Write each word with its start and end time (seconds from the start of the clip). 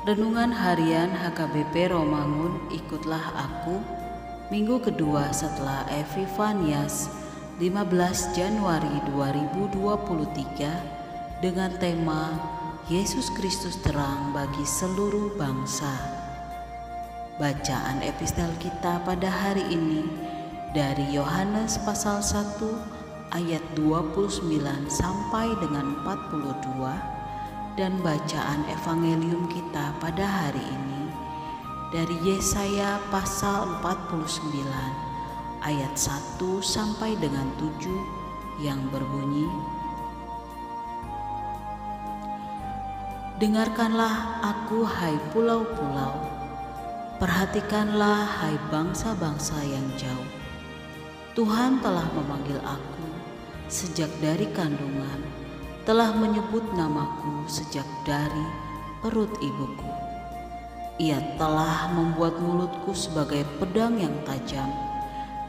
Renungan 0.00 0.48
Harian 0.48 1.12
HKBP 1.12 1.92
Romangun 1.92 2.72
Ikutlah 2.72 3.36
Aku 3.36 3.84
Minggu 4.48 4.80
kedua 4.80 5.28
setelah 5.28 5.84
Epifanias 5.92 7.12
15 7.60 8.32
Januari 8.32 8.88
2023 9.12 11.44
dengan 11.44 11.68
tema 11.76 12.32
Yesus 12.88 13.28
Kristus 13.36 13.76
terang 13.84 14.32
bagi 14.32 14.64
seluruh 14.64 15.36
bangsa. 15.36 15.92
Bacaan 17.36 18.00
epistel 18.00 18.48
kita 18.56 19.04
pada 19.04 19.28
hari 19.28 19.68
ini 19.68 20.08
dari 20.72 21.12
Yohanes 21.12 21.76
pasal 21.84 22.24
1 22.24 23.36
ayat 23.36 23.60
29 23.76 24.48
sampai 24.88 25.52
dengan 25.60 25.92
42 26.08 27.19
dan 27.80 27.96
bacaan 28.04 28.60
evangelium 28.68 29.48
kita 29.48 29.96
pada 30.04 30.20
hari 30.20 30.60
ini 30.60 31.08
dari 31.88 32.12
Yesaya 32.28 33.00
pasal 33.08 33.80
49 33.80 34.68
ayat 35.64 35.88
1 35.96 36.44
sampai 36.60 37.16
dengan 37.16 37.48
7 37.56 37.88
yang 38.60 38.84
berbunyi 38.92 39.48
Dengarkanlah 43.40 44.44
aku 44.44 44.84
hai 44.84 45.16
pulau-pulau. 45.32 46.12
Perhatikanlah 47.16 48.28
hai 48.44 48.60
bangsa-bangsa 48.68 49.56
yang 49.64 49.88
jauh. 49.96 50.30
Tuhan 51.32 51.80
telah 51.80 52.04
memanggil 52.12 52.60
aku 52.60 53.08
sejak 53.72 54.12
dari 54.20 54.44
kandungan 54.52 55.39
telah 55.90 56.14
menyebut 56.14 56.62
namaku 56.78 57.50
sejak 57.50 57.82
dari 58.06 58.46
perut 59.02 59.34
ibuku. 59.42 59.90
Ia 61.02 61.18
telah 61.34 61.90
membuat 61.90 62.38
mulutku 62.38 62.94
sebagai 62.94 63.42
pedang 63.58 63.98
yang 63.98 64.14
tajam 64.22 64.70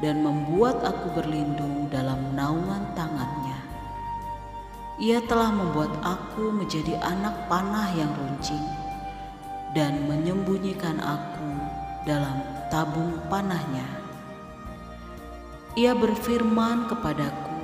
dan 0.02 0.26
membuat 0.26 0.82
aku 0.82 1.14
berlindung 1.14 1.86
dalam 1.94 2.34
naungan 2.34 2.90
tangannya. 2.98 3.60
Ia 4.98 5.22
telah 5.30 5.54
membuat 5.54 5.94
aku 6.02 6.50
menjadi 6.58 6.98
anak 7.06 7.46
panah 7.46 7.94
yang 7.94 8.10
runcing 8.10 8.66
dan 9.78 10.10
menyembunyikan 10.10 10.98
aku 11.06 11.54
dalam 12.10 12.42
tabung 12.74 13.14
panahnya. 13.30 13.86
Ia 15.78 15.94
berfirman 15.94 16.90
kepadaku, 16.90 17.62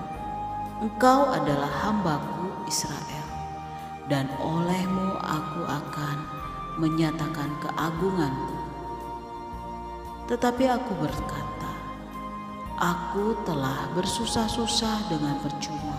Engkau 0.86 1.34
adalah 1.34 1.74
hambaku 1.90 2.47
Israel, 2.68 3.28
dan 4.12 4.30
olehmu 4.38 5.16
aku 5.20 5.64
akan 5.66 6.18
menyatakan 6.78 7.50
keagunganku. 7.64 8.56
Tetapi 10.28 10.64
aku 10.68 10.94
berkata, 11.00 11.72
aku 12.78 13.34
telah 13.48 13.90
bersusah-susah 13.98 15.10
dengan 15.10 15.42
percuma 15.42 15.98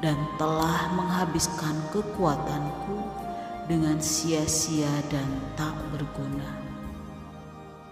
dan 0.00 0.16
telah 0.40 0.88
menghabiskan 0.96 1.76
kekuatanku 1.92 3.04
dengan 3.68 4.00
sia-sia 4.00 4.90
dan 5.12 5.28
tak 5.54 5.76
berguna. 5.92 6.48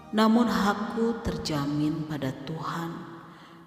Namun 0.09 0.49
hakku 0.49 1.21
terjamin 1.21 2.09
pada 2.09 2.33
Tuhan 2.49 2.91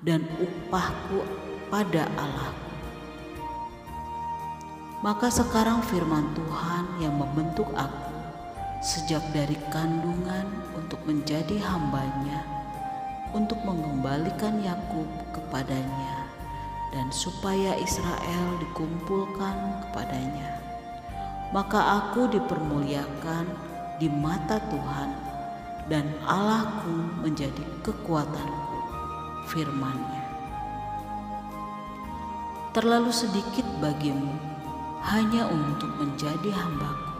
dan 0.02 0.26
upahku 0.42 1.22
pada 1.70 2.10
Allahku. 2.18 2.71
Maka 5.02 5.34
sekarang 5.34 5.82
firman 5.82 6.30
Tuhan 6.30 7.02
yang 7.02 7.18
membentuk 7.18 7.66
aku 7.74 8.14
sejak 8.78 9.18
dari 9.34 9.58
kandungan 9.74 10.46
untuk 10.78 11.02
menjadi 11.02 11.58
hambanya, 11.58 12.46
untuk 13.34 13.58
mengembalikan 13.66 14.62
Yakub 14.62 15.10
kepadanya, 15.34 16.30
dan 16.94 17.10
supaya 17.10 17.74
Israel 17.82 18.46
dikumpulkan 18.62 19.82
kepadanya. 19.82 20.62
Maka 21.50 21.82
aku 21.98 22.30
dipermuliakan 22.30 23.50
di 23.98 24.06
mata 24.06 24.62
Tuhan, 24.70 25.10
dan 25.90 26.06
Allahku 26.30 27.26
menjadi 27.26 27.62
kekuatanku, 27.82 28.78
firmannya. 29.50 30.22
Terlalu 32.70 33.10
sedikit 33.10 33.66
bagimu 33.82 34.51
hanya 35.02 35.50
untuk 35.50 35.90
menjadi 35.98 36.54
hambaku, 36.54 37.10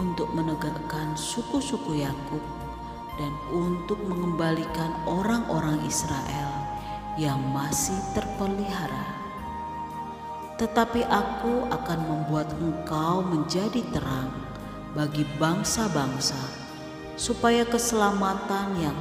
untuk 0.00 0.32
menegakkan 0.32 1.12
suku-suku 1.12 2.00
Yakub 2.00 2.40
dan 3.20 3.32
untuk 3.52 4.00
mengembalikan 4.08 4.96
orang-orang 5.04 5.84
Israel 5.84 6.48
yang 7.20 7.36
masih 7.52 7.96
terpelihara. 8.16 9.20
Tetapi 10.56 11.04
aku 11.04 11.68
akan 11.68 12.00
membuat 12.08 12.48
engkau 12.56 13.20
menjadi 13.20 13.84
terang 13.92 14.32
bagi 14.96 15.28
bangsa-bangsa, 15.36 16.40
supaya 17.20 17.68
keselamatan 17.68 18.80
yang 18.80 18.96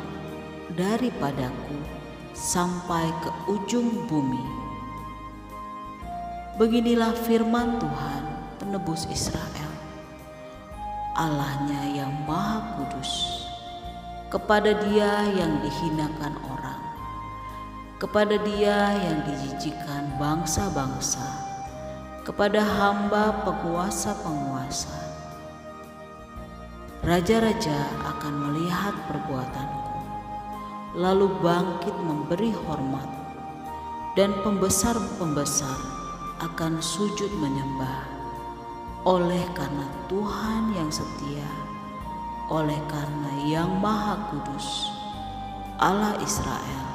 daripadaku 0.76 1.80
sampai 2.36 3.08
ke 3.24 3.32
ujung 3.48 4.08
bumi 4.12 4.61
Beginilah 6.60 7.16
firman 7.16 7.80
Tuhan 7.80 8.24
penebus 8.60 9.08
Israel, 9.08 9.72
Allahnya 11.16 12.04
yang 12.04 12.12
maha 12.28 12.76
kudus, 12.76 13.48
kepada 14.28 14.76
dia 14.84 15.32
yang 15.32 15.64
dihinakan 15.64 16.36
orang, 16.52 16.84
kepada 18.04 18.36
dia 18.44 18.92
yang 19.00 19.24
dijijikan 19.32 20.12
bangsa-bangsa, 20.20 21.24
kepada 22.28 22.60
hamba 22.60 23.48
penguasa-penguasa. 23.48 24.92
Raja-raja 27.00 27.80
akan 28.12 28.34
melihat 28.52 28.94
perbuatanku, 29.08 29.96
lalu 31.00 31.32
bangkit 31.40 31.96
memberi 31.96 32.52
hormat, 32.68 33.08
dan 34.20 34.36
pembesar-pembesar 34.44 36.01
akan 36.42 36.82
sujud 36.82 37.30
menyembah 37.38 38.02
oleh 39.06 39.46
karena 39.54 39.86
Tuhan 40.10 40.74
yang 40.74 40.90
setia, 40.90 41.50
oleh 42.50 42.78
karena 42.90 43.32
yang 43.46 43.70
Maha 43.78 44.30
Kudus, 44.34 44.90
Allah 45.78 46.18
Israel 46.18 46.86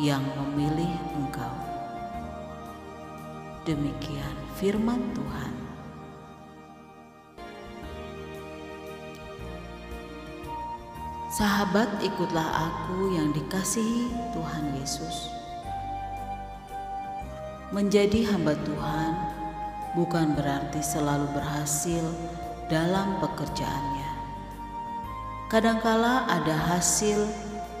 yang 0.00 0.24
memilih 0.40 0.88
engkau. 1.20 1.56
Demikian 3.68 4.36
firman 4.56 5.00
Tuhan. 5.12 5.52
Sahabat, 11.32 11.88
ikutlah 12.04 12.44
aku 12.44 13.16
yang 13.16 13.32
dikasihi 13.32 14.12
Tuhan 14.36 14.76
Yesus. 14.76 15.41
Menjadi 17.72 18.28
hamba 18.28 18.52
Tuhan 18.52 19.12
bukan 19.96 20.36
berarti 20.36 20.84
selalu 20.84 21.24
berhasil 21.32 22.04
dalam 22.68 23.16
pekerjaannya. 23.16 24.12
Kadangkala 25.48 26.28
ada 26.28 26.52
hasil 26.52 27.24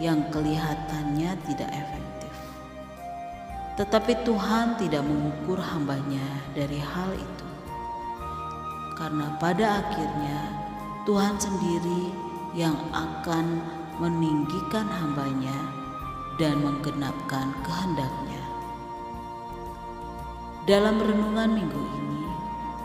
yang 0.00 0.32
kelihatannya 0.32 1.36
tidak 1.44 1.70
efektif. 1.76 2.34
Tetapi 3.76 4.24
Tuhan 4.24 4.80
tidak 4.80 5.04
mengukur 5.04 5.60
hambanya 5.60 6.24
dari 6.56 6.80
hal 6.80 7.12
itu. 7.12 7.48
Karena 8.96 9.36
pada 9.36 9.84
akhirnya 9.84 10.40
Tuhan 11.04 11.36
sendiri 11.36 12.12
yang 12.56 12.76
akan 12.96 13.60
meninggikan 14.00 14.88
hambanya 14.88 15.56
dan 16.40 16.60
menggenapkan 16.64 17.52
kehendaknya. 17.60 18.41
Dalam 20.62 21.02
renungan 21.02 21.58
minggu 21.58 21.82
ini 21.98 22.22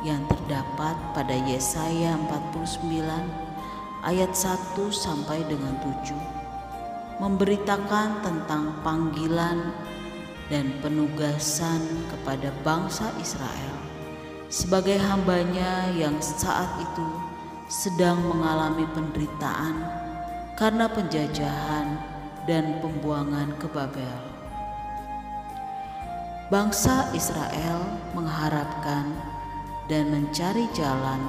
yang 0.01 0.25
terdapat 0.25 0.97
pada 1.13 1.37
Yesaya 1.45 2.17
49 2.25 3.05
ayat 4.01 4.33
1 4.33 4.73
sampai 4.89 5.45
dengan 5.45 5.77
7 5.85 7.21
memberitakan 7.21 8.25
tentang 8.25 8.81
panggilan 8.81 9.77
dan 10.49 10.73
penugasan 10.81 11.85
kepada 12.09 12.49
bangsa 12.65 13.13
Israel 13.21 13.77
sebagai 14.49 14.97
hambanya 14.97 15.93
yang 15.93 16.17
saat 16.17 16.81
itu 16.81 17.07
sedang 17.69 18.25
mengalami 18.25 18.89
penderitaan 18.89 19.85
karena 20.57 20.89
penjajahan 20.89 21.93
dan 22.49 22.81
pembuangan 22.81 23.53
ke 23.61 23.69
Babel. 23.69 24.36
Bangsa 26.47 27.11
Israel 27.11 27.83
mengharapkan 28.15 29.03
dan 29.91 30.07
mencari 30.15 30.63
jalan 30.71 31.19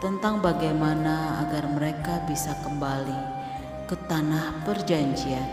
tentang 0.00 0.40
bagaimana 0.40 1.44
agar 1.44 1.68
mereka 1.68 2.24
bisa 2.24 2.56
kembali 2.64 3.20
ke 3.84 3.92
tanah 4.08 4.64
perjanjian. 4.64 5.44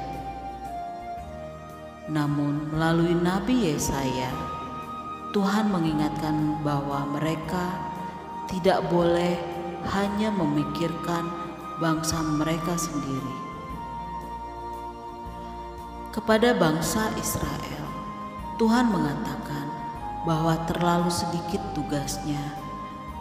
Namun, 2.08 2.72
melalui 2.72 3.12
Nabi 3.20 3.76
Yesaya, 3.76 4.32
Tuhan 5.36 5.68
mengingatkan 5.68 6.64
bahwa 6.64 7.04
mereka 7.12 7.68
tidak 8.48 8.80
boleh 8.88 9.36
hanya 9.92 10.32
memikirkan 10.32 11.28
bangsa 11.84 12.16
mereka 12.40 12.80
sendiri. 12.80 13.36
Kepada 16.16 16.56
bangsa 16.56 17.12
Israel, 17.20 17.81
Tuhan 18.62 18.94
mengatakan 18.94 19.66
bahwa 20.22 20.54
terlalu 20.70 21.10
sedikit 21.10 21.58
tugasnya 21.74 22.38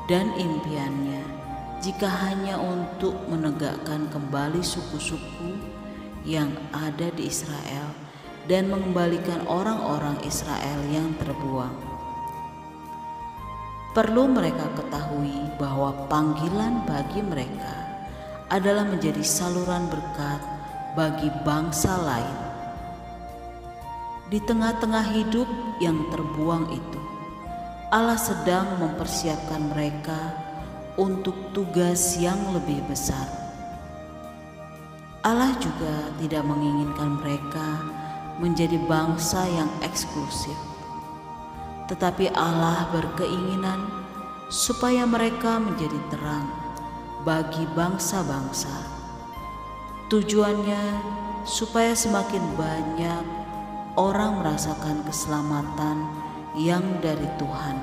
dan 0.05 0.29
impiannya 0.37 1.25
jika 1.81 2.05
hanya 2.29 2.61
untuk 2.61 3.17
menegakkan 3.25 4.05
kembali 4.13 4.61
suku-suku 4.61 5.57
yang 6.29 6.53
ada 6.77 7.09
di 7.17 7.33
Israel 7.33 7.89
dan 8.53 8.69
mengembalikan 8.69 9.41
orang-orang 9.49 10.21
Israel 10.29 10.85
yang 10.93 11.09
terbuang. 11.17 11.73
Perlu 13.97 14.29
mereka 14.29 14.69
ketahui 14.77 15.57
bahwa 15.57 16.05
panggilan 16.13 16.85
bagi 16.85 17.25
mereka 17.25 17.81
adalah 18.53 18.85
menjadi 18.85 19.25
saluran 19.25 19.89
berkat 19.89 20.45
bagi 20.93 21.33
bangsa 21.49 21.97
lain. 21.97 22.50
Di 24.31 24.39
tengah-tengah 24.39 25.11
hidup 25.11 25.51
yang 25.83 26.07
terbuang 26.07 26.71
itu, 26.71 27.03
Allah 27.91 28.15
sedang 28.15 28.79
mempersiapkan 28.79 29.75
mereka 29.75 30.39
untuk 30.95 31.35
tugas 31.51 32.15
yang 32.15 32.39
lebih 32.55 32.79
besar. 32.87 33.27
Allah 35.27 35.51
juga 35.59 36.15
tidak 36.23 36.47
menginginkan 36.47 37.19
mereka 37.19 37.83
menjadi 38.39 38.79
bangsa 38.87 39.51
yang 39.51 39.67
eksklusif, 39.83 40.55
tetapi 41.91 42.31
Allah 42.31 42.87
berkeinginan 42.95 43.83
supaya 44.47 45.11
mereka 45.11 45.59
menjadi 45.59 45.99
terang 46.15 46.47
bagi 47.27 47.67
bangsa-bangsa. 47.75 48.79
Tujuannya 50.07 50.83
supaya 51.43 51.99
semakin 51.99 52.47
banyak 52.55 53.40
orang 53.99 54.43
merasakan 54.43 55.03
keselamatan 55.07 56.07
yang 56.59 56.83
dari 57.03 57.27
Tuhan. 57.39 57.77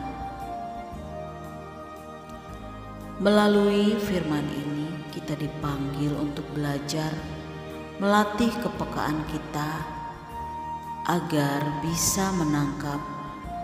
Melalui 3.18 3.98
firman 3.98 4.46
ini, 4.46 4.88
kita 5.10 5.34
dipanggil 5.34 6.14
untuk 6.14 6.46
belajar 6.54 7.10
melatih 7.98 8.54
kepekaan 8.62 9.26
kita 9.26 9.72
agar 11.10 11.82
bisa 11.82 12.30
menangkap 12.38 13.02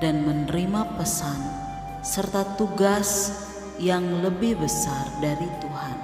dan 0.01 0.25
menerima 0.25 0.98
pesan 0.98 1.38
serta 2.01 2.58
tugas 2.58 3.29
yang 3.77 4.25
lebih 4.25 4.58
besar 4.58 5.06
dari 5.22 5.48
Tuhan. 5.62 5.98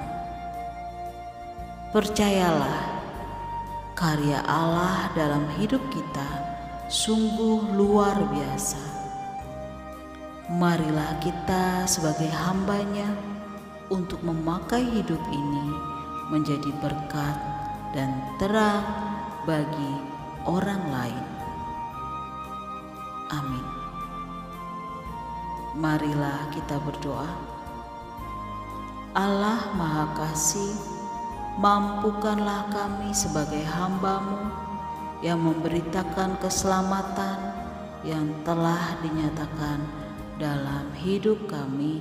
Percayalah, 1.89 2.98
karya 3.99 4.39
Allah 4.47 5.11
dalam 5.11 5.43
hidup 5.59 5.83
kita 5.91 6.29
sungguh 6.87 7.75
luar 7.75 8.15
biasa. 8.31 8.79
Marilah 10.55 11.19
kita 11.19 11.83
sebagai 11.83 12.31
hambanya 12.31 13.11
untuk 13.91 14.23
memakai 14.23 14.87
hidup 14.87 15.19
ini 15.27 15.67
menjadi 16.31 16.71
berkat 16.79 17.35
dan 17.91 18.23
terang 18.39 18.87
bagi 19.43 19.93
orang 20.47 20.79
lain. 20.95 21.25
Amin. 23.35 23.67
Marilah 25.75 26.47
kita 26.55 26.79
berdoa. 26.87 27.27
Allah 29.11 29.59
Maha 29.75 30.07
Kasih, 30.15 30.98
mampukanlah 31.59 32.71
kami 32.71 33.11
sebagai 33.11 33.67
hambamu 33.67 34.47
yang 35.19 35.43
memberitakan 35.43 36.39
keselamatan 36.39 37.35
yang 38.07 38.31
telah 38.47 38.95
dinyatakan 39.03 39.83
dalam 40.39 40.87
hidup 40.95 41.35
kami 41.51 41.99